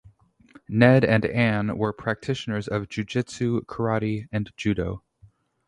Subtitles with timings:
[0.67, 5.03] Ned and Anne were practitioners of jujutsu, karate and judo.